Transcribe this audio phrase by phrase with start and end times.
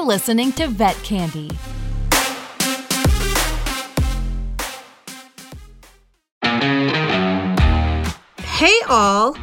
[0.00, 1.50] You're listening to Vet Candy.
[8.42, 9.36] Hey, all.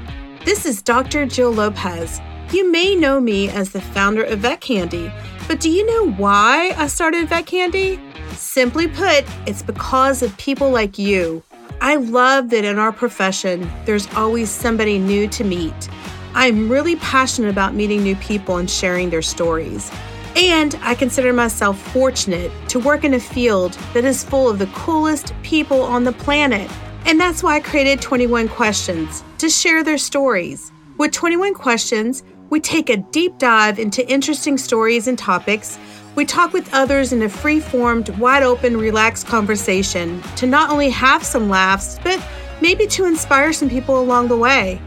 [0.46, 1.28] This is Dr.
[1.28, 2.20] Jill Lopez.
[2.52, 5.12] You may know me as the founder of Vet Candy,
[5.48, 8.00] but do you know why I started Vet Candy?
[8.32, 11.44] Simply put, it's because of people like you.
[11.82, 15.88] I love that in our profession, there's always somebody new to meet.
[16.34, 19.92] I'm really passionate about meeting new people and sharing their stories.
[20.38, 24.68] And I consider myself fortunate to work in a field that is full of the
[24.68, 26.70] coolest people on the planet.
[27.08, 30.72] And that's why I created 21 Questions to share their stories.
[31.00, 35.80] With 21 Questions, we take a deep dive into interesting stories and topics.
[36.14, 40.92] We talk with others in a free formed, wide open, relaxed conversation to not only
[40.92, 42.24] have some laughs, but
[42.62, 44.80] maybe to inspire some people along the way.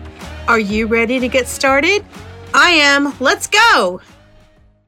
[0.47, 2.05] Are you ready to get started?
[2.55, 3.15] I am.
[3.19, 4.01] Let's go.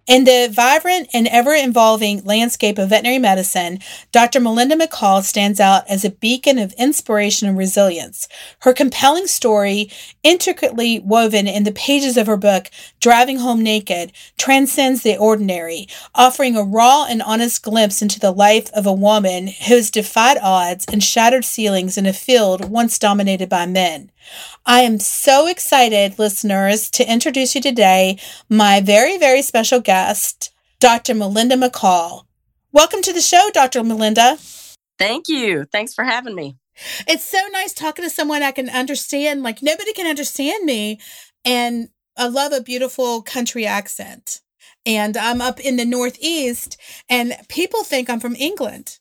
[0.08, 3.78] In the vibrant and ever evolving landscape of veterinary medicine,
[4.10, 4.40] Dr.
[4.40, 8.26] Melinda McCall stands out as a beacon of inspiration and resilience.
[8.62, 9.92] Her compelling story,
[10.24, 15.86] intricately woven in the pages of her book, Driving Home Naked, transcends the ordinary,
[16.16, 20.36] offering a raw and honest glimpse into the life of a woman who has defied
[20.42, 24.10] odds and shattered ceilings in a field once dominated by men.
[24.66, 31.14] I am so excited, listeners, to introduce you today my very, very special guest, Dr.
[31.14, 32.24] Melinda McCall.
[32.72, 33.82] Welcome to the show, Dr.
[33.84, 34.38] Melinda.
[34.98, 35.64] Thank you.
[35.64, 36.56] Thanks for having me.
[37.06, 39.42] It's so nice talking to someone I can understand.
[39.42, 41.00] Like, nobody can understand me.
[41.44, 44.40] And I love a beautiful country accent.
[44.84, 46.76] And I'm up in the Northeast,
[47.08, 48.98] and people think I'm from England.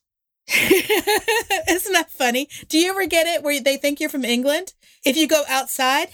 [0.48, 2.50] Isn't that funny?
[2.68, 4.74] Do you ever get it where they think you're from England?
[5.04, 6.10] If you go outside?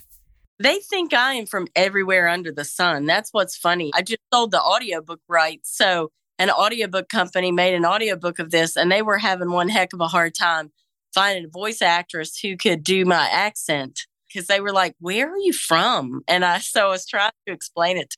[0.59, 3.05] They think I am from everywhere under the sun.
[3.05, 3.91] That's what's funny.
[3.93, 5.75] I just sold the audiobook rights.
[5.75, 9.93] So, an audiobook company made an audiobook of this, and they were having one heck
[9.93, 10.71] of a hard time
[11.13, 15.37] finding a voice actress who could do my accent because they were like, Where are
[15.37, 16.21] you from?
[16.27, 18.17] And I, so I was trying to explain it to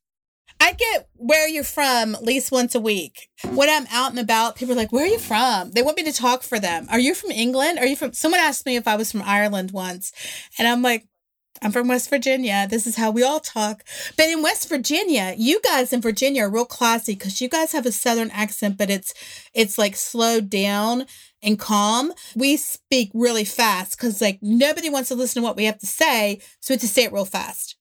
[0.60, 3.30] I get where you're from at least once a week.
[3.54, 5.72] When I'm out and about, people are like, Where are you from?
[5.72, 6.88] They want me to talk for them.
[6.90, 7.80] Are you from England?
[7.80, 10.12] Are you from someone asked me if I was from Ireland once.
[10.58, 11.08] And I'm like,
[11.62, 12.68] I'm from West Virginia.
[12.70, 13.84] This is how we all talk.
[14.16, 17.86] But in West Virginia, you guys in Virginia are real classy because you guys have
[17.86, 19.14] a southern accent, but it's
[19.54, 21.06] it's like slowed down
[21.42, 22.14] and calm.
[22.36, 25.88] We speak really fast because like nobody wants to listen to what we have to
[25.88, 27.79] say, so we have to say it real fast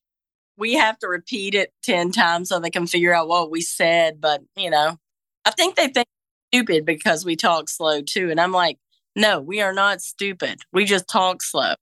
[0.59, 4.21] we have to repeat it 10 times so they can figure out what we said.
[4.21, 4.97] But, you know,
[5.45, 6.07] I think they think
[6.53, 8.29] stupid because we talk slow too.
[8.29, 8.77] And I'm like,
[9.15, 10.59] no, we are not stupid.
[10.71, 11.73] We just talk slow.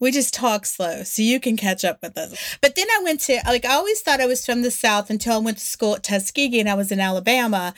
[0.00, 2.56] We just talk slow so you can catch up with us.
[2.60, 5.34] But then I went to, like, I always thought I was from the South until
[5.34, 7.72] I went to school at Tuskegee and I was in Alabama.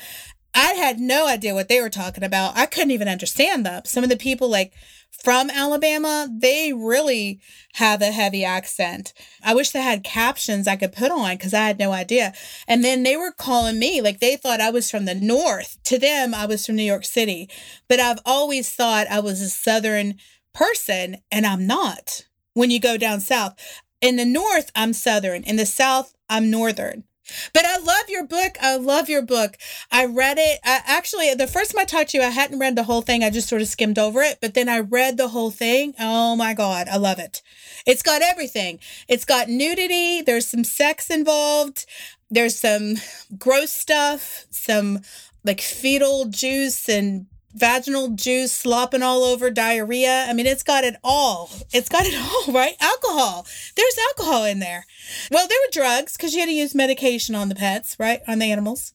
[0.55, 2.57] I had no idea what they were talking about.
[2.57, 3.83] I couldn't even understand them.
[3.85, 4.73] Some of the people, like,
[5.11, 7.41] from Alabama, they really
[7.75, 9.13] have a heavy accent.
[9.43, 12.35] I wish they had captions I could put on because I had no idea.
[12.69, 15.79] And then they were calling me like they thought I was from the North.
[15.85, 17.49] To them, I was from New York City.
[17.89, 20.17] But I've always thought I was a Southern
[20.53, 22.27] person, and I'm not.
[22.53, 23.55] When you go down south,
[24.01, 25.43] in the North, I'm Southern.
[25.45, 27.05] In the South, I'm Northern.
[27.53, 28.57] But I love your book.
[28.61, 29.57] I love your book.
[29.91, 30.61] I read it.
[30.65, 33.23] I, actually, the first time I talked to you, I hadn't read the whole thing.
[33.23, 34.39] I just sort of skimmed over it.
[34.41, 35.95] But then I read the whole thing.
[35.99, 36.89] Oh my God.
[36.89, 37.43] I love it.
[37.87, 38.79] It's got everything.
[39.09, 40.23] It's got nudity.
[40.23, 41.87] There's some sex involved.
[42.31, 42.97] There's some
[43.39, 45.01] gross stuff, some
[45.45, 50.27] like fetal juice and vaginal juice slopping all over diarrhea.
[50.29, 51.51] I mean, it's got it all.
[51.73, 52.15] It's got it
[52.49, 52.77] all, right?
[52.81, 53.47] Alcohol.
[53.77, 54.87] There's alcohol in there.
[55.31, 58.21] Well, there were drugs because you had to use medication on the pets, right?
[58.27, 58.93] On the animals.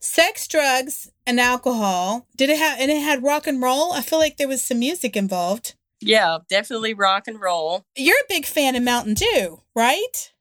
[0.00, 2.26] Sex, drugs, and alcohol.
[2.36, 3.92] Did it have, and it had rock and roll?
[3.92, 5.74] I feel like there was some music involved.
[6.00, 7.84] Yeah, definitely rock and roll.
[7.96, 10.32] You're a big fan of Mountain Dew, right?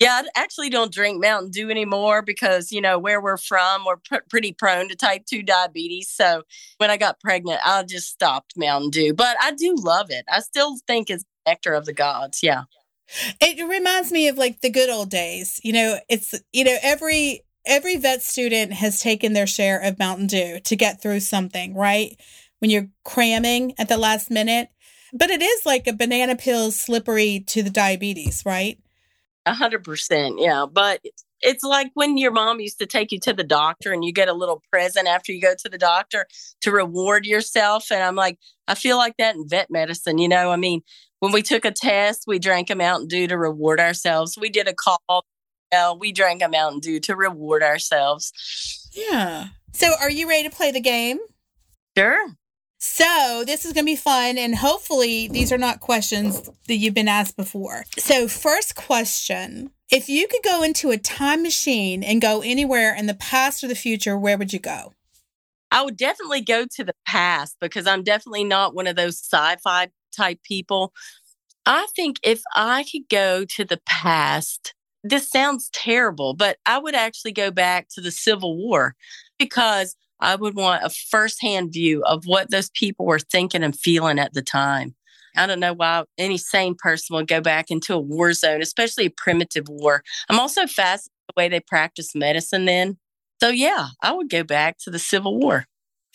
[0.00, 3.96] Yeah, I actually don't drink Mountain Dew anymore because, you know, where we're from, we're
[3.96, 6.08] pr- pretty prone to type 2 diabetes.
[6.08, 6.44] So
[6.76, 9.12] when I got pregnant, I just stopped Mountain Dew.
[9.12, 10.24] But I do love it.
[10.30, 12.40] I still think it's nectar of the gods.
[12.42, 12.64] Yeah.
[13.40, 15.60] It reminds me of like the good old days.
[15.64, 20.28] You know, it's, you know, every, every vet student has taken their share of Mountain
[20.28, 22.16] Dew to get through something, right?
[22.60, 24.68] When you're cramming at the last minute.
[25.12, 28.78] But it is like a banana peel slippery to the diabetes, right?
[29.48, 30.66] A hundred percent, yeah.
[30.70, 31.00] But
[31.40, 34.28] it's like when your mom used to take you to the doctor and you get
[34.28, 36.26] a little present after you go to the doctor
[36.60, 37.90] to reward yourself.
[37.90, 40.18] And I'm like, I feel like that in vet medicine.
[40.18, 40.82] You know, I mean,
[41.20, 44.36] when we took a test, we drank a Mountain Dew to reward ourselves.
[44.38, 48.90] We did a call, you know, we drank a Mountain Dew to reward ourselves.
[48.92, 49.46] Yeah.
[49.72, 51.18] So, are you ready to play the game?
[51.96, 52.34] Sure.
[52.80, 56.94] So, this is going to be fun, and hopefully, these are not questions that you've
[56.94, 57.84] been asked before.
[57.98, 63.06] So, first question If you could go into a time machine and go anywhere in
[63.06, 64.94] the past or the future, where would you go?
[65.72, 69.56] I would definitely go to the past because I'm definitely not one of those sci
[69.56, 70.92] fi type people.
[71.66, 76.94] I think if I could go to the past, this sounds terrible, but I would
[76.94, 78.94] actually go back to the Civil War
[79.38, 84.18] because I would want a firsthand view of what those people were thinking and feeling
[84.18, 84.94] at the time.
[85.36, 89.06] I don't know why any sane person would go back into a war zone, especially
[89.06, 90.02] a primitive war.
[90.28, 92.98] I'm also fascinated the way they practiced medicine then.
[93.40, 95.66] So, yeah, I would go back to the Civil War.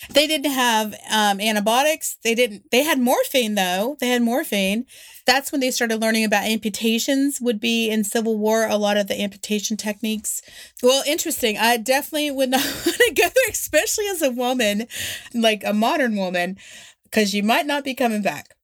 [0.10, 2.18] They didn't have um, antibiotics.
[2.24, 2.70] They didn't.
[2.72, 3.98] They had morphine though.
[4.00, 4.86] They had morphine.
[5.26, 7.40] That's when they started learning about amputations.
[7.40, 10.42] Would be in Civil War a lot of the amputation techniques.
[10.82, 11.58] Well, interesting.
[11.58, 14.88] I definitely would not want to go there, especially as a woman,
[15.34, 16.58] like a modern woman,
[17.06, 18.56] because you might not be coming back.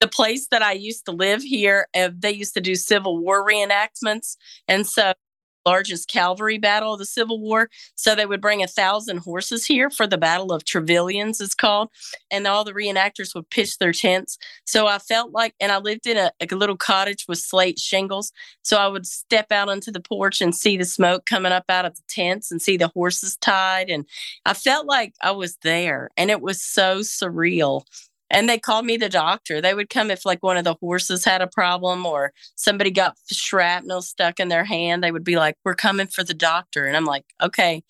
[0.00, 3.46] The place that I used to live here, uh, they used to do Civil War
[3.46, 4.36] reenactments,
[4.66, 5.12] and so
[5.70, 7.68] largest cavalry battle of the Civil War.
[7.94, 11.90] So they would bring a thousand horses here for the Battle of Trevilians, it's called.
[12.30, 14.36] And all the reenactors would pitch their tents.
[14.64, 18.32] So I felt like, and I lived in a, a little cottage with slate shingles.
[18.62, 21.84] So I would step out onto the porch and see the smoke coming up out
[21.84, 23.90] of the tents and see the horses tied.
[23.90, 24.06] And
[24.44, 26.10] I felt like I was there.
[26.16, 27.84] And it was so surreal
[28.30, 29.60] and they called me the doctor.
[29.60, 33.16] They would come if like one of the horses had a problem or somebody got
[33.30, 35.02] shrapnel stuck in their hand.
[35.02, 37.82] They would be like, "We're coming for the doctor," and I'm like, "Okay."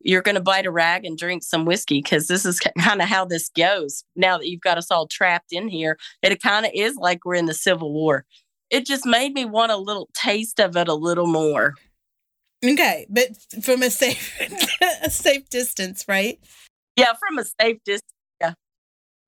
[0.00, 3.08] You're going to bite a rag and drink some whiskey because this is kind of
[3.08, 4.04] how this goes.
[4.14, 7.34] Now that you've got us all trapped in here, it kind of is like we're
[7.34, 8.24] in the Civil War.
[8.70, 11.74] It just made me want a little taste of it a little more.
[12.64, 13.30] Okay, but
[13.62, 14.38] from a safe
[15.02, 16.38] a safe distance, right?
[16.96, 18.15] Yeah, from a safe distance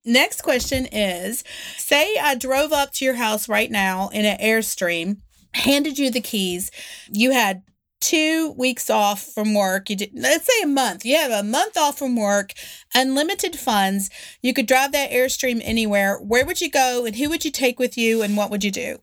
[0.09, 1.45] Next question is
[1.77, 5.19] Say I drove up to your house right now in an Airstream,
[5.53, 6.71] handed you the keys.
[7.11, 7.63] You had
[8.01, 9.91] two weeks off from work.
[9.91, 11.05] You did, let's say a month.
[11.05, 12.55] You have a month off from work,
[12.95, 14.09] unlimited funds.
[14.41, 16.17] You could drive that Airstream anywhere.
[16.17, 18.71] Where would you go and who would you take with you and what would you
[18.71, 19.01] do?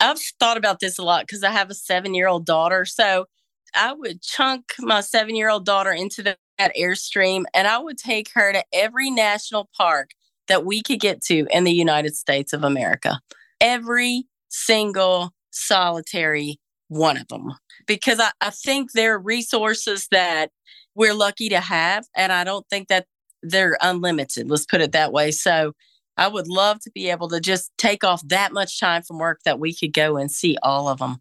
[0.00, 2.86] I've thought about this a lot because I have a seven year old daughter.
[2.86, 3.26] So
[3.74, 7.98] I would chunk my seven year old daughter into the, that Airstream and I would
[7.98, 10.12] take her to every national park
[10.48, 13.20] that we could get to in the United States of America.
[13.60, 16.58] Every single solitary
[16.88, 17.52] one of them.
[17.86, 20.50] Because I, I think they're resources that
[20.94, 22.06] we're lucky to have.
[22.16, 23.06] And I don't think that
[23.42, 24.48] they're unlimited.
[24.48, 25.30] Let's put it that way.
[25.30, 25.72] So
[26.16, 29.40] I would love to be able to just take off that much time from work
[29.44, 31.18] that we could go and see all of them.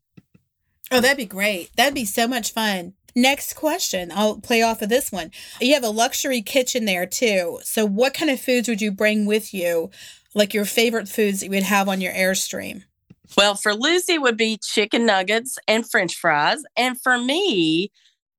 [0.92, 1.72] Oh, that'd be great.
[1.76, 2.94] That'd be so much fun.
[3.16, 4.12] Next question.
[4.14, 5.32] I'll play off of this one.
[5.62, 7.60] You have a luxury kitchen there too.
[7.64, 9.90] So, what kind of foods would you bring with you?
[10.34, 12.84] Like your favorite foods that you would have on your Airstream?
[13.38, 16.62] Well, for Lucy would be chicken nuggets and french fries.
[16.76, 17.90] And for me,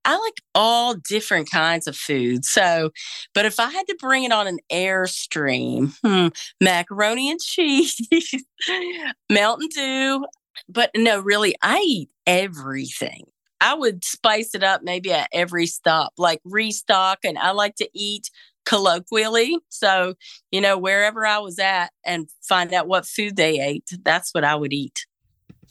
[0.05, 2.45] I like all different kinds of food.
[2.45, 2.91] So,
[3.35, 6.29] but if I had to bring it on an Airstream, hmm,
[6.63, 8.01] macaroni and cheese,
[9.31, 10.27] Mountain Dew.
[10.69, 13.25] But no, really, I eat everything.
[13.61, 17.21] I would spice it up maybe at every stop, like restock.
[17.25, 18.31] And I like to eat
[18.65, 19.59] colloquially.
[19.69, 20.15] So,
[20.51, 24.45] you know, wherever I was at and find out what food they ate, that's what
[24.45, 25.07] I would eat.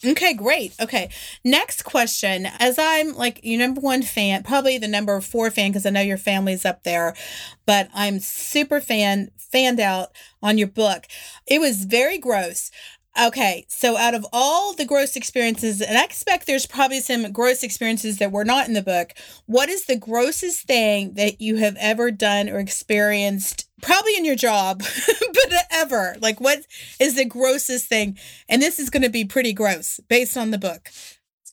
[0.04, 0.74] Okay, great.
[0.80, 1.10] Okay.
[1.44, 2.48] Next question.
[2.60, 6.02] As I'm like your number one fan, probably the number four fan, because I know
[6.02, 7.16] your family's up there,
[7.66, 10.10] but I'm super fan, fanned out
[10.44, 11.06] on your book.
[11.48, 12.72] It was very gross.
[13.18, 17.64] Okay, so out of all the gross experiences, and I expect there's probably some gross
[17.64, 19.14] experiences that were not in the book,
[19.46, 24.36] what is the grossest thing that you have ever done or experienced, probably in your
[24.36, 24.84] job,
[25.34, 26.18] but ever?
[26.20, 26.66] Like, what
[27.00, 28.18] is the grossest thing?
[28.50, 30.90] And this is going to be pretty gross based on the book.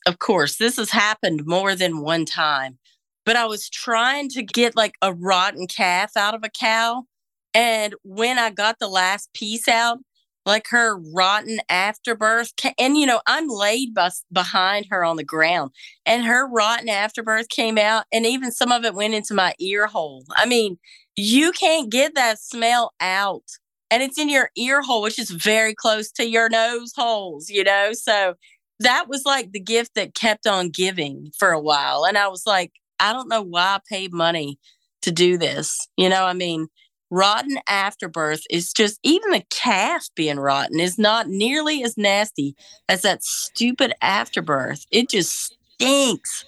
[0.05, 2.77] Of course, this has happened more than one time,
[3.25, 7.05] but I was trying to get like a rotten calf out of a cow.
[7.53, 9.99] And when I got the last piece out,
[10.45, 12.53] like her rotten afterbirth.
[12.77, 15.71] And, you know, I'm laid bus- behind her on the ground,
[16.05, 19.87] and her rotten afterbirth came out, and even some of it went into my ear
[19.87, 20.25] hole.
[20.35, 20.77] I mean,
[21.15, 23.43] you can't get that smell out.
[23.91, 27.63] And it's in your ear hole, which is very close to your nose holes, you
[27.63, 27.91] know?
[27.93, 28.33] So
[28.79, 32.03] that was like the gift that kept on giving for a while.
[32.05, 34.57] And I was like, I don't know why I paid money
[35.03, 35.87] to do this.
[35.95, 36.67] You know, I mean,
[37.13, 42.55] rotten afterbirth is just even the calf being rotten is not nearly as nasty
[42.89, 44.85] as that stupid afterbirth.
[44.91, 46.43] It just stinks.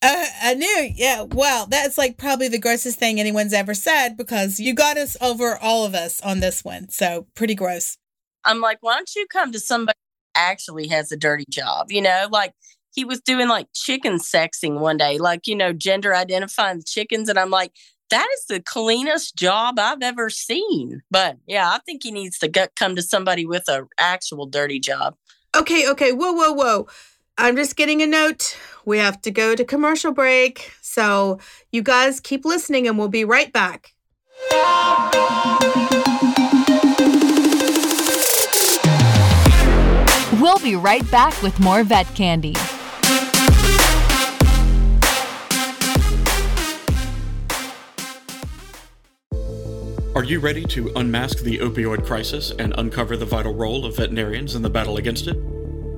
[0.00, 0.90] Uh, I knew.
[0.94, 1.22] Yeah.
[1.22, 5.58] Well, that's like probably the grossest thing anyone's ever said because you got us over
[5.60, 6.88] all of us on this one.
[6.88, 7.98] So pretty gross.
[8.44, 9.98] I'm like, why don't you come to somebody
[10.34, 11.90] who actually has a dirty job?
[11.90, 12.54] You know, like
[12.92, 17.28] he was doing like chicken sexing one day, like, you know, gender identifying chickens.
[17.28, 17.72] And I'm like,
[18.10, 21.02] that is the cleanest job I've ever seen.
[21.10, 24.78] But yeah, I think he needs to get, come to somebody with an actual dirty
[24.78, 25.16] job.
[25.56, 26.12] Okay, okay.
[26.12, 26.86] Whoa, whoa, whoa.
[27.38, 28.56] I'm just getting a note.
[28.84, 30.72] We have to go to commercial break.
[30.82, 31.38] So
[31.72, 33.94] you guys keep listening and we'll be right back.
[40.40, 42.54] We'll be right back with more vet candy.
[50.20, 54.54] Are you ready to unmask the opioid crisis and uncover the vital role of veterinarians
[54.54, 55.38] in the battle against it?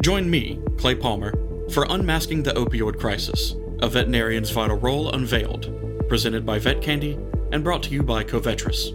[0.00, 1.32] Join me, Clay Palmer,
[1.72, 7.18] for Unmasking the Opioid Crisis, a veterinarian's vital role unveiled, presented by Vet Candy
[7.50, 8.92] and brought to you by Covetrus.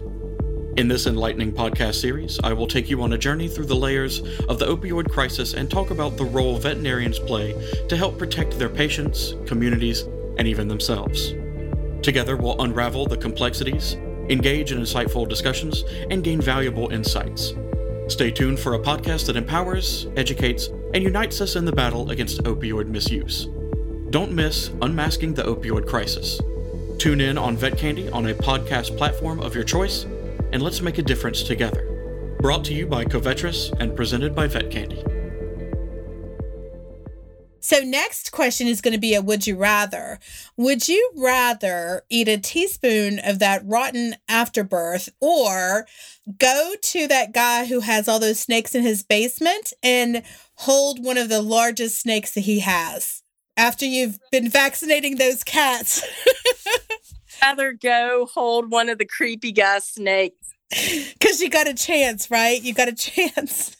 [0.78, 4.20] In this enlightening podcast series, I will take you on a journey through the layers
[4.48, 7.52] of the opioid crisis and talk about the role veterinarians play
[7.90, 10.08] to help protect their patients, communities,
[10.38, 11.34] and even themselves.
[12.00, 17.54] Together, we'll unravel the complexities, engage in insightful discussions, and gain valuable insights.
[18.08, 22.42] Stay tuned for a podcast that empowers, educates, and unites us in the battle against
[22.44, 23.48] opioid misuse.
[24.10, 26.40] Don't miss Unmasking the Opioid Crisis.
[26.98, 30.06] Tune in on Vet Candy on a podcast platform of your choice
[30.52, 31.84] and let's make a difference together.
[32.40, 35.04] Brought to you by Covetrus and presented by Vet Candy.
[37.60, 40.18] So, next question is going to be a would you rather?
[40.56, 45.86] Would you rather eat a teaspoon of that rotten afterbirth or
[46.38, 50.22] go to that guy who has all those snakes in his basement and
[50.56, 53.22] hold one of the largest snakes that he has
[53.56, 56.02] after you've been vaccinating those cats?
[57.42, 60.54] rather go hold one of the creepy guy snakes.
[60.70, 62.60] Because you got a chance, right?
[62.60, 63.76] You got a chance.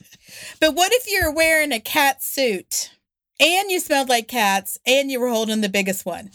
[0.60, 2.90] But what if you're wearing a cat suit
[3.40, 6.30] and you smelled like cats and you were holding the biggest one?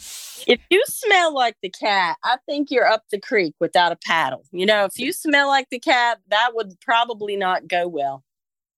[0.46, 4.44] If you smell like the cat, I think you're up the creek without a paddle.
[4.52, 8.24] You know, if you smell like the cat, that would probably not go well.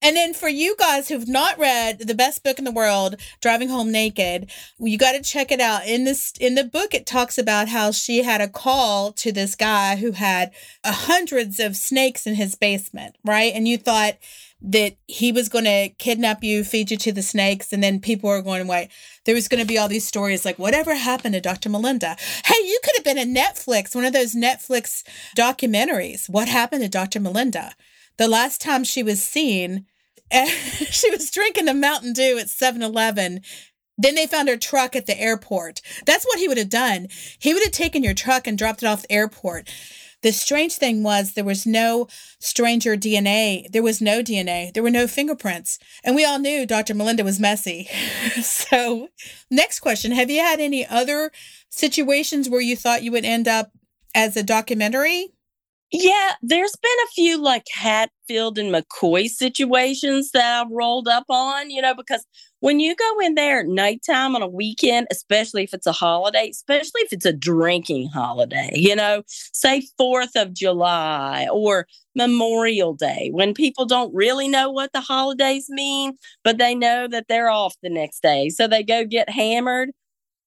[0.03, 3.69] And then for you guys who've not read the best book in the world, Driving
[3.71, 5.87] Home Naked, you got to check it out.
[5.87, 9.55] In this in the book it talks about how she had a call to this
[9.55, 10.53] guy who had
[10.85, 13.53] uh, hundreds of snakes in his basement, right?
[13.55, 14.19] And you thought
[14.61, 18.31] that he was going to kidnap you, feed you to the snakes, and then people
[18.31, 18.89] were going, wait,
[19.25, 21.69] there was going to be all these stories like, whatever happened to Dr.
[21.69, 22.17] Melinda?
[22.45, 25.03] Hey, you could have been a Netflix, one of those Netflix
[25.37, 26.29] documentaries.
[26.29, 27.21] What happened to Dr.
[27.21, 27.75] Melinda?
[28.17, 29.87] the last time she was seen,
[30.91, 33.41] she was drinking a Mountain Dew at 7 Eleven.
[33.99, 35.81] Then they found her truck at the airport.
[36.05, 37.09] That's what he would have done.
[37.39, 39.71] He would have taken your truck and dropped it off the airport.
[40.23, 42.09] The strange thing was there was no
[42.41, 43.71] stranger DNA.
[43.71, 44.73] There was no DNA.
[44.73, 45.79] There were no fingerprints.
[46.03, 46.95] And we all knew Dr.
[46.95, 47.89] Melinda was messy.
[48.43, 49.09] so,
[49.51, 51.31] next question Have you had any other
[51.69, 53.71] situations where you thought you would end up
[54.15, 55.29] as a documentary?
[55.93, 61.71] Yeah, there's been a few like Hatfield and McCoy situations that I've rolled up on,
[61.71, 62.27] you know, because
[62.61, 66.49] when you go in there at nighttime on a weekend, especially if it's a holiday,
[66.51, 73.31] especially if it's a drinking holiday, you know, say 4th of July or Memorial Day,
[73.33, 77.75] when people don't really know what the holidays mean, but they know that they're off
[77.83, 78.49] the next day.
[78.49, 79.91] So they go get hammered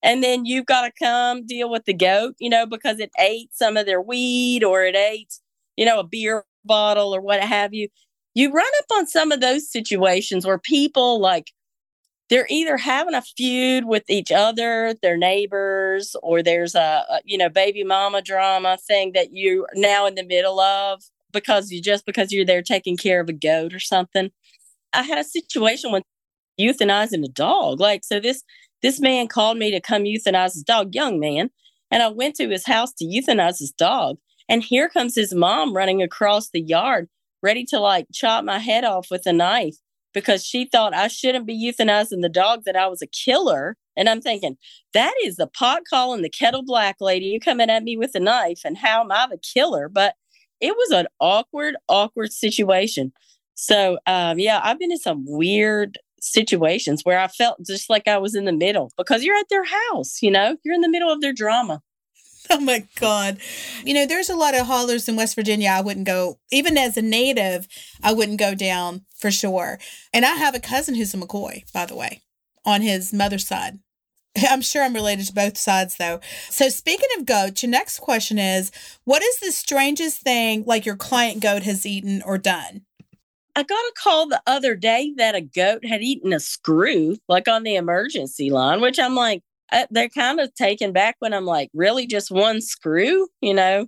[0.02, 3.50] and then you've got to come deal with the goat, you know, because it ate
[3.54, 5.36] some of their weed or it ate,
[5.78, 7.88] you know, a beer bottle or what have you.
[8.34, 11.52] You run up on some of those situations where people like
[12.30, 17.38] they're either having a feud with each other, their neighbors, or there's a, a you
[17.38, 22.06] know baby mama drama thing that you're now in the middle of because you just
[22.06, 24.32] because you're there taking care of a goat or something.
[24.94, 26.04] I had a situation with
[26.60, 27.80] euthanizing a dog.
[27.80, 28.44] Like so, this
[28.82, 31.50] this man called me to come euthanize his dog, young man.
[31.92, 34.18] And I went to his house to euthanize his dog.
[34.48, 37.08] And here comes his mom running across the yard,
[37.42, 39.76] ready to like chop my head off with a knife
[40.14, 43.78] because she thought I shouldn't be euthanizing the dog, that I was a killer.
[43.96, 44.58] And I'm thinking,
[44.94, 47.28] that is the pot calling the kettle black lady.
[47.28, 49.90] You coming at me with a knife, and how am I the killer?
[49.90, 50.16] But
[50.60, 53.14] it was an awkward, awkward situation.
[53.56, 58.18] So, um, yeah, I've been in some weird situations where I felt just like I
[58.18, 61.12] was in the middle because you're at their house, you know, you're in the middle
[61.12, 61.82] of their drama.
[62.52, 63.38] Oh my God.
[63.86, 65.70] You know, there's a lot of haulers in West Virginia.
[65.70, 67.68] I wouldn't go, even as a native,
[68.02, 69.78] I wouldn't go down for sure.
[70.12, 72.22] And I have a cousin who's a McCoy, by the way,
[72.66, 73.78] on his mother's side.
[74.50, 76.22] I'm sure I'm related to both sides though.
[76.50, 78.72] So speaking of goats, your next question is
[79.04, 82.82] what is the strangest thing like your client goat has eaten or done?
[83.56, 87.48] I got a call the other day that a goat had eaten a screw, like
[87.48, 89.44] on the emergency line, which I'm like,
[89.92, 93.28] they're kind of taken back when I'm like, really, just one screw?
[93.42, 93.88] You know,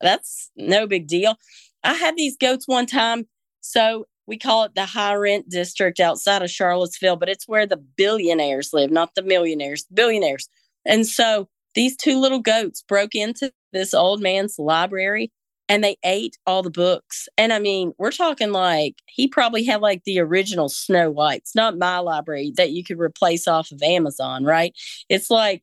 [0.00, 1.36] that's no big deal.
[1.84, 3.26] I had these goats one time.
[3.60, 7.76] So we call it the high rent district outside of Charlottesville, but it's where the
[7.76, 10.48] billionaires live, not the millionaires, billionaires.
[10.86, 15.32] And so these two little goats broke into this old man's library
[15.70, 17.28] and they ate all the books.
[17.38, 21.78] And I mean, we're talking like he probably had like the original Snow Whites, not
[21.78, 24.76] my library that you could replace off of Amazon, right?
[25.08, 25.62] It's like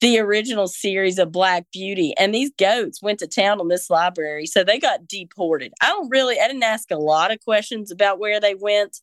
[0.00, 2.14] the original series of Black Beauty.
[2.20, 4.46] And these goats went to town on this library.
[4.46, 5.72] So they got deported.
[5.82, 9.00] I don't really, I didn't ask a lot of questions about where they went.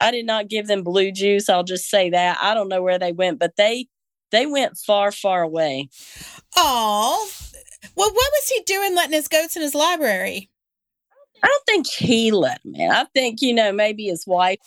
[0.00, 1.50] I did not give them blue juice.
[1.50, 2.38] I'll just say that.
[2.40, 3.86] I don't know where they went, but they
[4.30, 5.88] they went far, far away.
[6.56, 7.28] Oh,
[7.94, 10.50] well, what was he doing letting his goats in his library?
[11.42, 12.90] I don't think he let him in.
[12.90, 14.58] I think, you know, maybe his wife.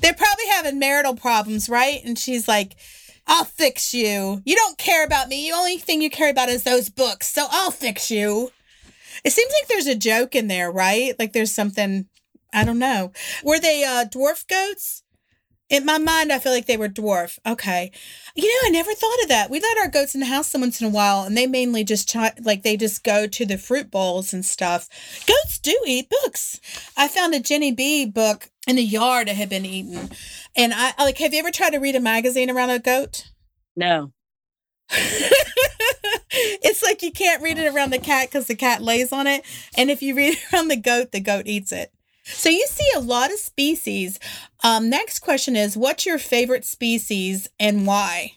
[0.00, 2.00] They're probably having marital problems, right?
[2.04, 2.76] And she's like,
[3.26, 4.42] I'll fix you.
[4.44, 5.48] You don't care about me.
[5.48, 7.32] The only thing you care about is those books.
[7.32, 8.50] So I'll fix you.
[9.24, 11.14] It seems like there's a joke in there, right?
[11.18, 12.06] Like there's something,
[12.52, 13.12] I don't know.
[13.44, 15.02] Were they uh, dwarf goats?
[15.68, 17.38] In my mind, I feel like they were dwarf.
[17.46, 17.92] Okay.
[18.34, 19.50] You know, I never thought of that.
[19.50, 22.08] We let our goats in the house once in a while, and they mainly just
[22.08, 24.88] ch- like they just go to the fruit bowls and stuff.
[25.26, 26.58] Goats do eat books.
[26.96, 30.10] I found a Jenny B book in the yard that had been eaten,
[30.56, 31.18] and I like.
[31.18, 33.30] Have you ever tried to read a magazine around a goat?
[33.76, 34.12] No.
[34.90, 39.44] it's like you can't read it around the cat because the cat lays on it,
[39.76, 41.92] and if you read it around the goat, the goat eats it.
[42.34, 44.18] So you see a lot of species.
[44.62, 48.32] Um, next question is what's your favorite species and why?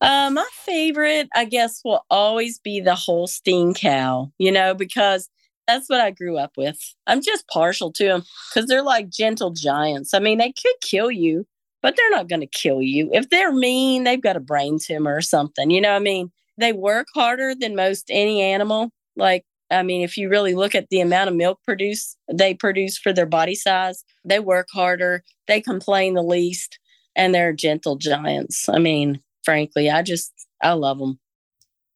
[0.00, 5.28] Uh, my favorite, I guess, will always be the Holstein cow, you know, because
[5.66, 6.78] that's what I grew up with.
[7.06, 10.14] I'm just partial to them because they're like gentle giants.
[10.14, 11.46] I mean, they could kill you,
[11.82, 13.10] but they're not going to kill you.
[13.12, 15.70] If they're mean, they've got a brain tumor or something.
[15.70, 16.30] You know I mean?
[16.58, 18.90] They work harder than most any animal.
[19.16, 22.98] Like I mean, if you really look at the amount of milk produce they produce
[22.98, 26.78] for their body size, they work harder, they complain the least,
[27.14, 28.68] and they're gentle giants.
[28.68, 31.18] I mean, frankly, I just I love them.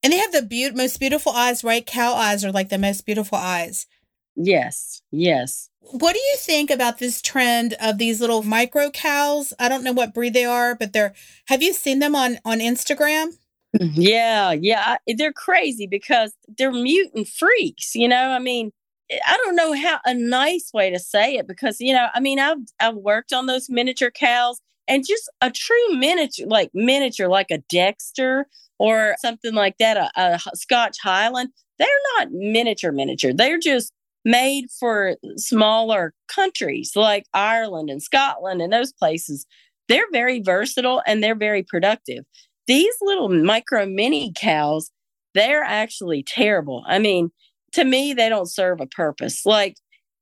[0.02, 1.86] And they have the be- most beautiful eyes, right?
[1.86, 3.86] Cow eyes are like the most beautiful eyes.
[4.34, 5.68] Yes, yes.
[5.80, 9.52] What do you think about this trend of these little micro cows?
[9.58, 11.12] I don't know what breed they are, but they're
[11.46, 13.36] have you seen them on on Instagram?
[13.80, 17.94] Yeah, yeah, they're crazy because they're mutant freaks.
[17.94, 18.70] You know, I mean,
[19.10, 22.20] eh, I don't know how a nice way to say it because you know, I
[22.20, 27.28] mean, I've I've worked on those miniature cows and just a true miniature, like miniature,
[27.28, 28.46] like a Dexter
[28.78, 31.50] or something like that, a, a Scotch Highland.
[31.78, 33.32] They're not miniature, miniature.
[33.32, 33.92] They're just
[34.24, 39.46] made for smaller countries like Ireland and Scotland and those places.
[39.88, 42.24] They're very versatile and they're very productive
[42.66, 44.90] these little micro mini cows,
[45.34, 46.84] they're actually terrible.
[46.86, 47.30] I mean,
[47.72, 49.46] to me, they don't serve a purpose.
[49.46, 49.76] Like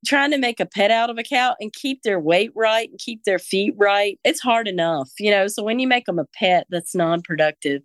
[0.07, 2.98] trying to make a pet out of a cow and keep their weight right and
[2.98, 5.46] keep their feet right, it's hard enough, you know.
[5.46, 7.83] So when you make them a pet that's non productive,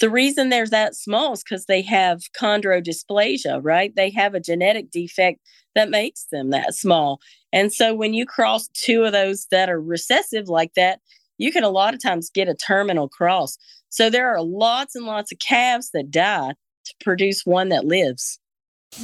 [0.00, 3.92] the reason they're that small is because they have chondrodysplasia, right?
[3.96, 5.40] They have a genetic defect
[5.74, 7.20] that makes them that small.
[7.52, 11.00] And so when you cross two of those that are recessive like that,
[11.38, 13.58] you can a lot of times get a terminal cross.
[13.88, 18.38] So there are lots and lots of calves that die to produce one that lives.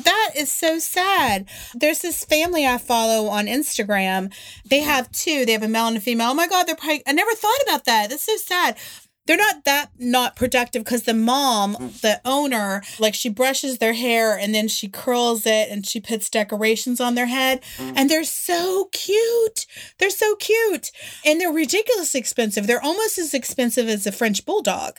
[0.04, 1.48] That is so sad.
[1.74, 4.32] There's this family I follow on Instagram.
[4.64, 5.44] They have two.
[5.44, 6.30] They have a male and a female.
[6.30, 8.08] Oh my God, they're probably, I never thought about that.
[8.08, 8.76] That's so sad
[9.26, 14.36] they're not that not productive because the mom, the owner, like she brushes their hair
[14.36, 17.60] and then she curls it and she puts decorations on their head.
[17.96, 19.66] And they're so cute.
[19.98, 20.90] They're so cute.
[21.24, 22.66] And they're ridiculously expensive.
[22.66, 24.98] They're almost as expensive as a French bulldog.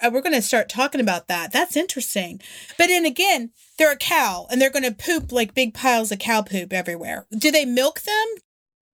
[0.00, 1.52] Uh, we're going to start talking about that.
[1.52, 2.40] That's interesting.
[2.76, 6.18] But then again, they're a cow and they're going to poop like big piles of
[6.18, 7.26] cow poop everywhere.
[7.30, 8.26] Do they milk them?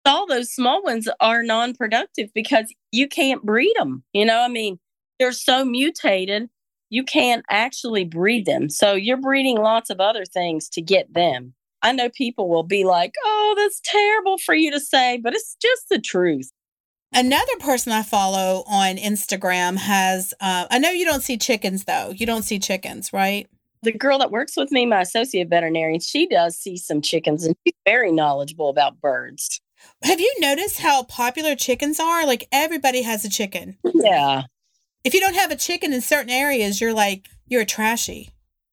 [0.05, 4.05] All those small ones are non-productive because you can't breed them.
[4.13, 4.79] You know, I mean,
[5.19, 6.49] they're so mutated,
[6.91, 8.71] you can't actually breed them.
[8.71, 11.55] So you're breeding lots of other things to get them.
[11.83, 15.57] I know people will be like, "Oh, that's terrible for you to say," but it's
[15.61, 16.51] just the truth.
[17.13, 22.11] Another person I follow on Instagram has, uh, I know you don't see chickens though.
[22.11, 23.49] You don't see chickens, right?
[23.83, 27.57] The girl that works with me, my associate veterinarian, she does see some chickens and
[27.65, 29.61] she's very knowledgeable about birds.
[30.03, 32.27] Have you noticed how popular chickens are?
[32.27, 33.79] Like everybody has a chicken.
[33.85, 34.43] Yeah.
[35.05, 38.31] if you don't have a chicken in certain areas, you're like, you're trashy.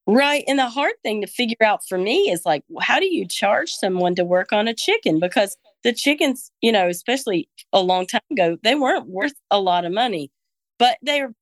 [0.07, 0.43] Right.
[0.47, 3.71] And the hard thing to figure out for me is like, how do you charge
[3.71, 5.19] someone to work on a chicken?
[5.19, 9.85] Because the chickens, you know, especially a long time ago, they weren't worth a lot
[9.85, 10.31] of money,
[10.77, 11.33] but they're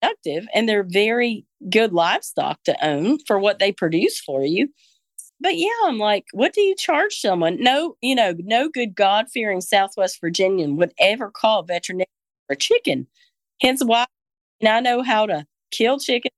[0.00, 4.68] productive and they're very good livestock to own for what they produce for you.
[5.40, 7.56] But yeah, I'm like, what do you charge someone?
[7.62, 12.06] No, you know, no good God fearing Southwest Virginian would ever call a veterinarian
[12.50, 13.06] a chicken.
[13.62, 14.06] Hence why
[14.60, 16.30] and I know how to kill chicken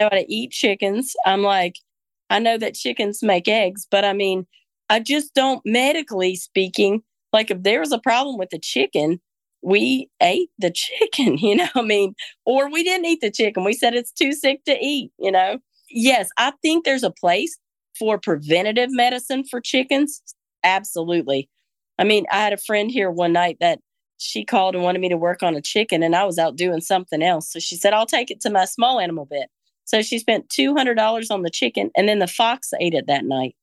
[0.00, 1.14] know how to eat chickens.
[1.26, 1.76] I'm like,
[2.30, 4.46] I know that chickens make eggs, but I mean,
[4.90, 9.20] I just don't medically speaking, like if there was a problem with the chicken,
[9.62, 13.64] we ate the chicken, you know, I mean, or we didn't eat the chicken.
[13.64, 15.58] We said it's too sick to eat, you know.
[15.90, 17.56] Yes, I think there's a place
[17.98, 20.22] for preventative medicine for chickens.
[20.64, 21.48] Absolutely.
[21.98, 23.80] I mean, I had a friend here one night that
[24.18, 26.80] she called and wanted me to work on a chicken, and I was out doing
[26.80, 27.52] something else.
[27.52, 29.50] So she said, I'll take it to my small animal vet.
[29.84, 33.56] So she spent $200 on the chicken and then the fox ate it that night.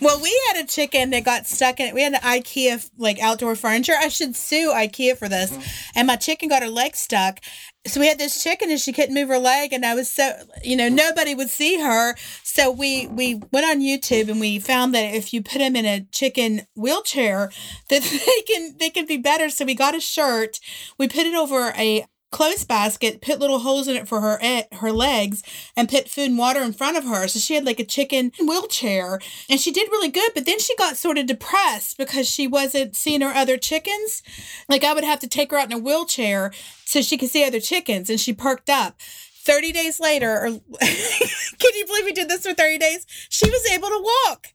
[0.00, 1.94] Well, we had a chicken that got stuck in it.
[1.94, 3.94] We had an IKEA like outdoor furniture.
[3.96, 5.50] I should sue IKEA for this.
[5.50, 5.98] Mm-hmm.
[5.98, 7.40] And my chicken got her leg stuck.
[7.86, 10.32] So we had this chicken and she couldn't move her leg and I was so
[10.62, 12.16] you know nobody would see her.
[12.42, 15.84] So we we went on YouTube and we found that if you put them in
[15.84, 17.50] a chicken wheelchair
[17.90, 19.50] that they can they can be better.
[19.50, 20.60] So we got a shirt.
[20.98, 24.64] We put it over a clothes basket, put little holes in it for her eh,
[24.72, 25.42] her legs,
[25.76, 27.28] and put food and water in front of her.
[27.28, 30.32] So she had like a chicken wheelchair, and she did really good.
[30.34, 34.22] But then she got sort of depressed because she wasn't seeing her other chickens.
[34.68, 36.52] Like I would have to take her out in a wheelchair
[36.84, 39.00] so she could see other chickens, and she perked up.
[39.44, 40.48] 30 days later, or
[40.80, 43.06] can you believe we did this for 30 days?
[43.28, 44.48] She was able to walk.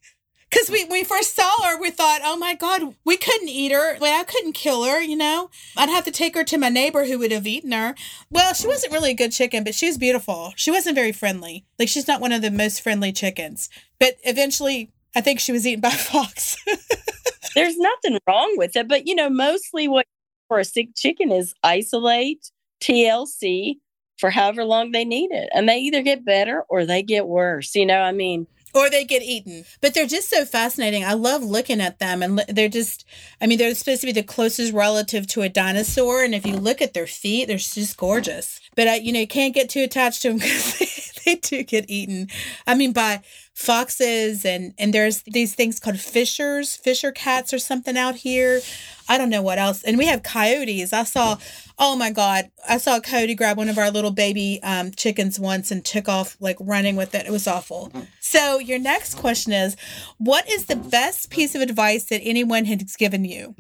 [0.50, 4.00] Because we, we first saw her, we thought, oh my God, we couldn't eat her.
[4.00, 5.52] Like, I couldn't kill her, you know?
[5.78, 7.94] I'd have to take her to my neighbor who would have eaten her.
[8.32, 10.54] Well, she wasn't really a good chicken, but she was beautiful.
[10.56, 11.66] She wasn't very friendly.
[11.78, 13.70] Like, she's not one of the most friendly chickens.
[14.00, 16.58] But eventually, I think she was eaten by a fox.
[17.56, 18.88] There's nothing wrong with it.
[18.88, 20.08] But, you know, mostly what
[20.48, 23.76] for a sick chicken is isolate, TLC
[24.20, 25.50] for however long they need it.
[25.54, 27.74] And they either get better or they get worse.
[27.74, 29.66] You know, I mean, or they get eaten.
[29.82, 31.04] But they're just so fascinating.
[31.04, 33.06] I love looking at them, and they're just,
[33.42, 36.24] I mean, they're supposed to be the closest relative to a dinosaur.
[36.24, 38.60] And if you look at their feet, they're just gorgeous.
[38.76, 41.64] But, uh, you know, you can't get too attached to them because they, they do
[41.64, 42.28] get eaten.
[42.68, 43.22] I mean, by
[43.60, 48.62] foxes and and there's these things called fishers fisher cats or something out here.
[49.10, 49.84] I don't know what else.
[49.84, 50.94] And we have coyotes.
[50.94, 51.38] I saw
[51.78, 55.40] oh my god i saw a coyote grab one of our little baby um, chickens
[55.40, 57.26] once and took off like running with it.
[57.26, 57.92] It was awful.
[58.22, 59.76] So your next question is
[60.18, 63.56] what is the best piece of advice that anyone has given you?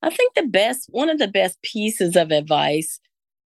[0.00, 3.00] I think the best one of the best pieces of advice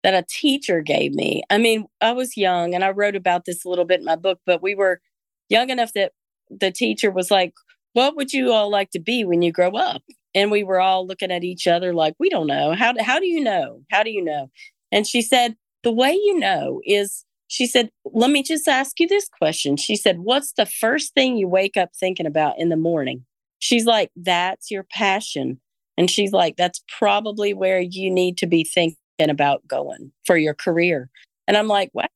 [0.02, 3.64] that a teacher gave me i mean i was young and i wrote about this
[3.64, 5.00] a little bit in my book but we were
[5.48, 6.12] young enough that
[6.50, 7.52] the teacher was like,
[7.92, 10.02] What would you all like to be when you grow up?
[10.34, 12.74] And we were all looking at each other like, We don't know.
[12.74, 13.82] How how do you know?
[13.90, 14.50] How do you know?
[14.92, 19.06] And she said, The way you know is, she said, Let me just ask you
[19.08, 19.76] this question.
[19.76, 23.24] She said, What's the first thing you wake up thinking about in the morning?
[23.58, 25.60] She's like, That's your passion.
[25.96, 30.54] And she's like, That's probably where you need to be thinking about going for your
[30.54, 31.10] career.
[31.46, 32.06] And I'm like, Wow,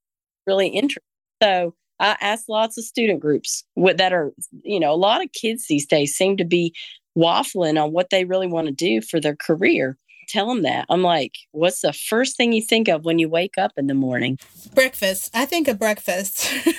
[0.46, 1.02] really interesting.
[1.42, 4.32] So I ask lots of student groups that are,
[4.62, 6.74] you know, a lot of kids these days seem to be
[7.16, 9.98] waffling on what they really want to do for their career.
[10.28, 10.84] Tell them that.
[10.90, 13.94] I'm like, what's the first thing you think of when you wake up in the
[13.94, 14.38] morning?
[14.74, 15.30] Breakfast.
[15.34, 16.52] I think of breakfast.
[16.66, 16.72] or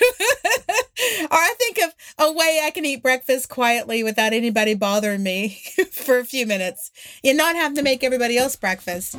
[1.31, 6.19] I think of a way I can eat breakfast quietly without anybody bothering me for
[6.19, 6.91] a few minutes
[7.23, 9.15] and not have to make everybody else breakfast.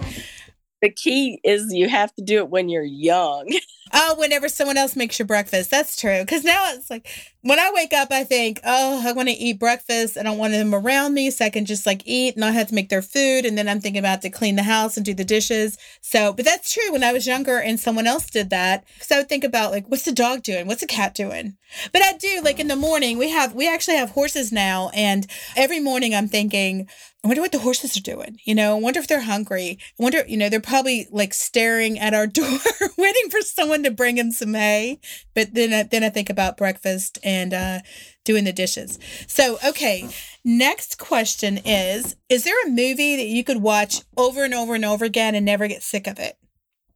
[0.80, 3.48] The key is you have to do it when you're young.
[3.92, 5.70] Oh, whenever someone else makes your breakfast.
[5.70, 6.20] That's true.
[6.20, 7.08] Because now it's like
[7.42, 10.18] when I wake up, I think, oh, I want to eat breakfast.
[10.18, 12.68] I don't want them around me so I can just like eat, and not have
[12.68, 13.46] to make their food.
[13.46, 15.78] And then I'm thinking about to clean the house and do the dishes.
[16.02, 16.92] So, but that's true.
[16.92, 19.86] When I was younger and someone else did that, because I would think about like,
[19.88, 20.66] what's the dog doing?
[20.66, 21.56] What's the cat doing?
[21.92, 24.90] But I do like in the morning, we have, we actually have horses now.
[24.92, 25.26] And
[25.56, 26.88] every morning I'm thinking,
[27.22, 28.38] I wonder what the horses are doing.
[28.44, 29.78] You know, I wonder if they're hungry.
[29.98, 32.58] I wonder, you know, they're probably like staring at our door,
[32.96, 35.00] waiting for someone to bring them some hay.
[35.34, 37.80] But then, I, then I think about breakfast and uh,
[38.24, 38.98] doing the dishes.
[39.26, 40.08] So, okay,
[40.44, 44.84] next question is Is there a movie that you could watch over and over and
[44.84, 46.36] over again and never get sick of it?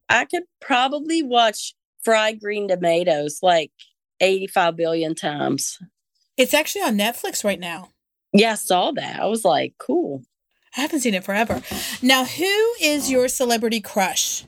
[0.08, 3.72] I could probably watch Fried Green Tomatoes like
[4.20, 5.78] 85 billion times.
[6.36, 7.90] It's actually on Netflix right now.
[8.32, 9.20] Yeah, I saw that.
[9.20, 10.22] I was like, cool.
[10.76, 11.62] I haven't seen it forever.
[12.02, 14.44] Now, who is your celebrity crush?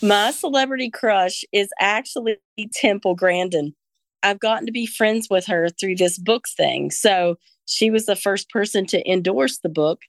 [0.00, 2.38] My celebrity crush is actually
[2.72, 3.74] Temple Grandin.
[4.22, 6.90] I've gotten to be friends with her through this books thing.
[6.90, 10.02] So she was the first person to endorse the book.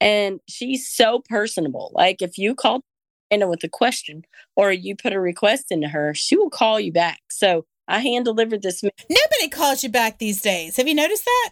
[0.00, 1.92] And she's so personable.
[1.94, 2.82] Like if you call
[3.30, 4.22] Anna with a question
[4.56, 7.20] or you put a request into her, she will call you back.
[7.30, 8.82] So I hand delivered this.
[8.82, 10.76] Nobody calls you back these days.
[10.76, 11.50] Have you noticed that?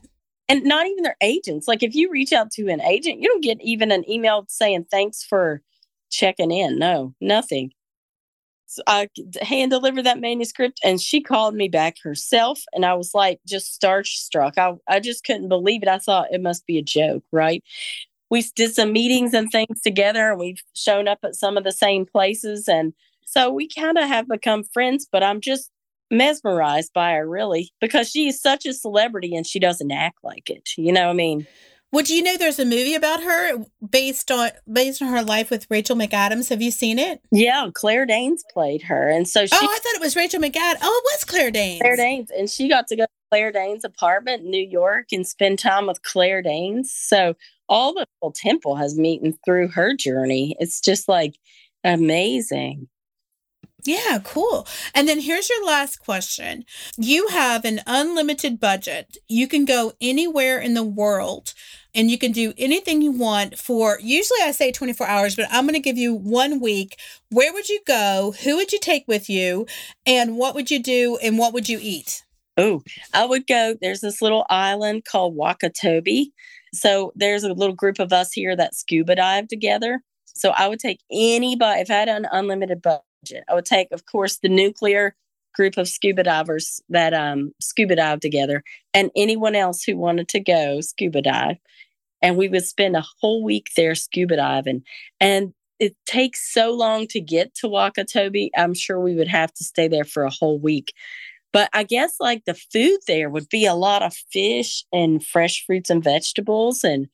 [0.49, 1.69] And not even their agents.
[1.69, 4.87] Like if you reach out to an agent, you don't get even an email saying
[4.91, 5.63] thanks for
[6.11, 6.79] checking in.
[6.79, 7.73] No, nothing.
[8.87, 9.09] I
[9.41, 12.63] hand delivered that manuscript and she called me back herself.
[12.73, 14.59] And I was like, just starstruck.
[14.59, 15.89] I, I just couldn't believe it.
[15.89, 17.63] I thought it must be a joke, right?
[18.31, 21.73] We did some meetings and things together and we've shown up at some of the
[21.73, 22.69] same places.
[22.69, 22.95] And
[23.27, 25.71] so we kind of have become friends, but I'm just
[26.11, 30.71] mesmerized by her really because she's such a celebrity and she doesn't act like it.
[30.77, 31.47] You know, what I mean,
[31.93, 35.67] would you know there's a movie about her based on based on her life with
[35.71, 36.49] Rachel McAdams?
[36.49, 37.21] Have you seen it?
[37.31, 39.55] Yeah, Claire Danes played her, and so she.
[39.55, 40.79] Oh, I thought it was Rachel McAdams.
[40.83, 41.83] Oh, it was Claire Danes.
[41.83, 45.27] Claire Danes, and she got to go to Claire Danes' apartment in New York and
[45.27, 46.91] spend time with Claire Danes.
[46.93, 47.35] So
[47.69, 50.57] all the whole temple has meeting through her journey.
[50.59, 51.37] It's just like
[51.85, 52.89] amazing.
[53.85, 54.67] Yeah, cool.
[54.95, 56.65] And then here's your last question.
[56.97, 59.17] You have an unlimited budget.
[59.29, 61.53] You can go anywhere in the world
[61.95, 65.65] and you can do anything you want for usually I say 24 hours, but I'm
[65.65, 66.97] going to give you one week.
[67.31, 68.35] Where would you go?
[68.43, 69.67] Who would you take with you?
[70.07, 71.19] And what would you do?
[71.23, 72.23] And what would you eat?
[72.57, 72.83] Oh,
[73.15, 73.77] I would go.
[73.81, 76.27] There's this little island called Wakatobi.
[76.75, 80.03] So there's a little group of us here that scuba dive together.
[80.27, 84.07] So I would take anybody, if I had an unlimited budget, I would take, of
[84.07, 85.15] course, the nuclear
[85.55, 88.63] group of scuba divers that um, scuba dive together
[88.95, 91.57] and anyone else who wanted to go scuba dive.
[92.21, 94.83] And we would spend a whole week there scuba diving.
[95.21, 98.51] And it takes so long to get to Wakatobi.
[98.57, 100.93] I'm sure we would have to stay there for a whole week.
[101.53, 105.65] But I guess like the food there would be a lot of fish and fresh
[105.67, 106.85] fruits and vegetables.
[106.85, 107.09] And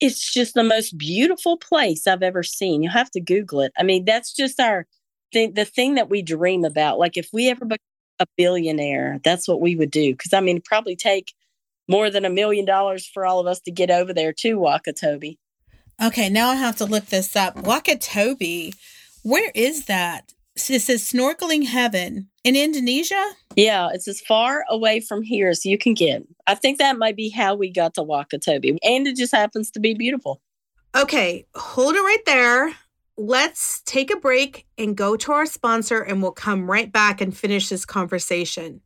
[0.00, 2.82] it's just the most beautiful place I've ever seen.
[2.82, 3.72] You have to Google it.
[3.78, 4.86] I mean, that's just our
[5.32, 6.98] thing, the thing that we dream about.
[6.98, 7.78] Like if we ever become
[8.18, 10.14] a billionaire, that's what we would do.
[10.14, 11.32] Cause I mean, probably take
[11.88, 15.38] more than a million dollars for all of us to get over there to Wakatobi.
[16.02, 17.56] Okay, now I have to look this up.
[17.56, 18.74] Wakatobi,
[19.22, 20.32] where is that?
[20.54, 23.32] This is snorkeling heaven in Indonesia.
[23.56, 26.22] Yeah, it's as far away from here as you can get.
[26.46, 29.80] I think that might be how we got to Wakatobi, and it just happens to
[29.80, 30.40] be beautiful.
[30.96, 32.74] Okay, hold it right there
[33.20, 37.36] let's take a break and go to our sponsor, and we'll come right back and
[37.36, 38.80] finish this conversation.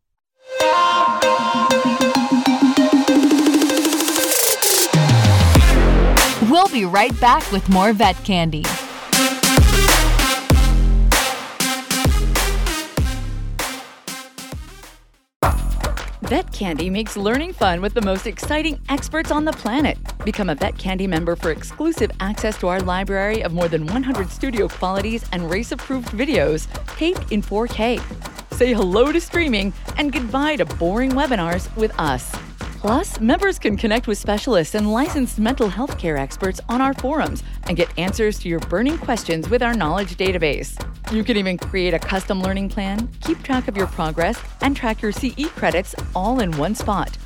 [6.50, 8.64] We'll be right back with more vet candy.
[16.34, 19.96] Vet Candy makes learning fun with the most exciting experts on the planet.
[20.24, 24.28] Become a Vet Candy member for exclusive access to our library of more than 100
[24.28, 26.66] studio qualities and RACE approved videos
[26.96, 28.02] taped in 4K.
[28.52, 32.34] Say hello to streaming and goodbye to boring webinars with us.
[32.84, 37.42] Plus, members can connect with specialists and licensed mental health care experts on our forums
[37.66, 40.76] and get answers to your burning questions with our knowledge database.
[41.10, 45.00] You can even create a custom learning plan, keep track of your progress, and track
[45.00, 47.16] your CE credits all in one spot.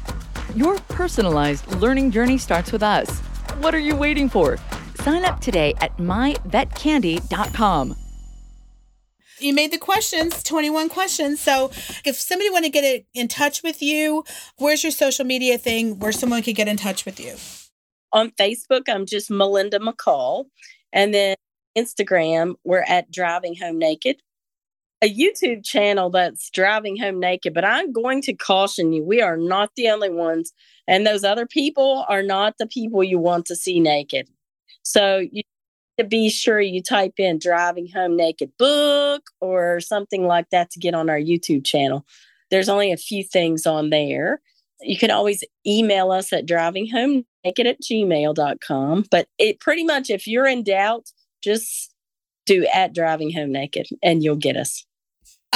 [0.55, 3.19] Your personalized learning journey starts with us.
[3.59, 4.59] What are you waiting for?
[4.95, 7.97] Sign up today at myvetcandy.com
[9.41, 11.41] you made the questions 21 questions.
[11.41, 11.71] So
[12.05, 14.25] if somebody want to get in touch with you
[14.59, 17.37] where's your social media thing where someone could get in touch with you?
[18.13, 20.47] On facebook i'm just melinda mccall
[20.93, 21.37] and then
[21.77, 24.17] instagram we're at driving home naked.
[25.03, 29.37] A youtube channel that's driving home naked but i'm going to caution you we are
[29.37, 30.53] not the only ones
[30.89, 34.29] and those other people are not the people you want to see naked.
[34.83, 35.43] So you
[35.99, 40.79] to be sure you type in driving home naked book or something like that to
[40.79, 42.07] get on our YouTube channel.
[42.51, 44.41] There's only a few things on there.
[44.81, 49.05] You can always email us at drivinghomenaked at gmail.com.
[49.11, 51.11] But it pretty much, if you're in doubt,
[51.43, 51.93] just
[52.47, 54.85] do at driving home naked and you'll get us.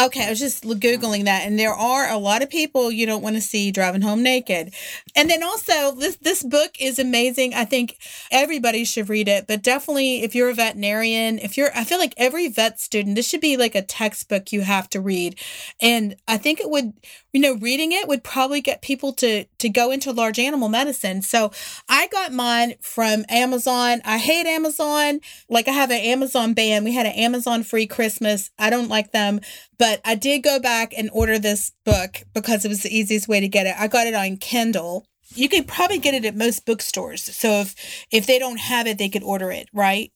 [0.00, 3.22] Okay, I was just googling that, and there are a lot of people you don't
[3.22, 4.72] want to see driving home naked.
[5.14, 7.52] And then also, this this book is amazing.
[7.52, 7.98] I think
[8.30, 12.14] everybody should read it, but definitely if you're a veterinarian, if you're, I feel like
[12.16, 15.38] every vet student, this should be like a textbook you have to read.
[15.82, 16.94] And I think it would,
[17.34, 21.20] you know, reading it would probably get people to to go into large animal medicine.
[21.20, 21.52] So
[21.86, 24.00] I got mine from Amazon.
[24.06, 25.20] I hate Amazon.
[25.50, 26.82] Like I have an Amazon ban.
[26.82, 28.50] We had an Amazon free Christmas.
[28.58, 29.40] I don't like them
[29.82, 33.40] but I did go back and order this book because it was the easiest way
[33.40, 33.74] to get it.
[33.76, 35.04] I got it on Kindle.
[35.34, 37.24] You could probably get it at most bookstores.
[37.24, 37.74] So if
[38.12, 40.12] if they don't have it, they could order it, right?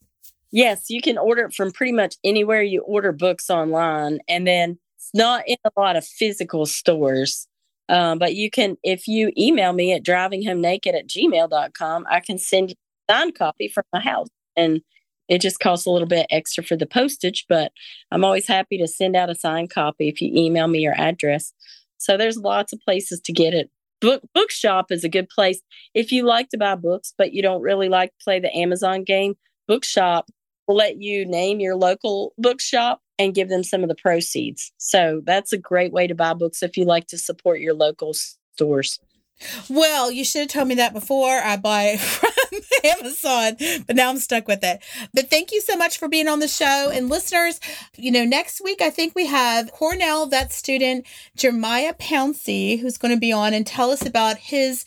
[0.52, 4.20] Yes, you can order it from pretty much anywhere you order books online.
[4.28, 7.48] And then it's not in a lot of physical stores.
[7.88, 12.70] Um, but you can, if you email me at drivinghomenaked at gmail.com, I can send
[12.70, 12.76] you
[13.08, 14.28] a signed copy from my house.
[14.54, 14.82] And
[15.28, 17.72] it just costs a little bit extra for the postage, but
[18.10, 21.52] I'm always happy to send out a signed copy if you email me your address.
[21.98, 23.70] So there's lots of places to get it.
[24.00, 25.62] Book bookshop is a good place
[25.94, 29.04] if you like to buy books, but you don't really like to play the Amazon
[29.04, 29.36] game.
[29.66, 30.30] Bookshop
[30.68, 34.72] will let you name your local bookshop and give them some of the proceeds.
[34.76, 38.12] So that's a great way to buy books if you like to support your local
[38.12, 39.00] stores.
[39.68, 42.30] Well, you should have told me that before I buy it from
[42.88, 44.82] Amazon, but now I'm stuck with it.
[45.14, 46.90] But thank you so much for being on the show.
[46.92, 47.60] And listeners,
[47.96, 53.14] you know, next week I think we have Cornell vet student Jeremiah Pouncey who's going
[53.14, 54.84] to be on and tell us about his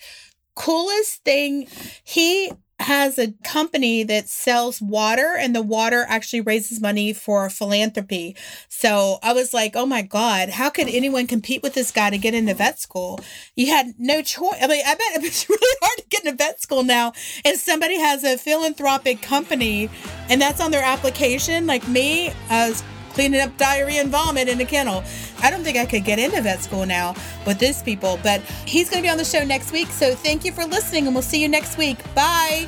[0.55, 1.67] coolest thing.
[2.03, 8.35] He has a company that sells water and the water actually raises money for philanthropy.
[8.69, 12.17] So I was like, oh my God, how could anyone compete with this guy to
[12.17, 13.19] get into vet school?
[13.55, 14.57] You had no choice.
[14.61, 17.13] I mean, I bet it's really hard to get into vet school now.
[17.43, 19.89] And somebody has a philanthropic company
[20.29, 21.67] and that's on their application.
[21.67, 22.83] Like me, I was
[23.19, 25.03] cleaning up diarrhea and vomit in a kennel.
[25.43, 28.89] I don't think I could get into vet school now with this people, but he's
[28.89, 29.87] going to be on the show next week.
[29.87, 31.97] So thank you for listening, and we'll see you next week.
[32.15, 32.65] Bye.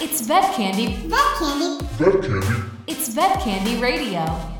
[0.00, 0.94] It's Vet Candy.
[1.08, 1.84] Vet Candy.
[1.96, 2.70] Vet Candy.
[2.86, 4.57] It's Vet Candy Radio.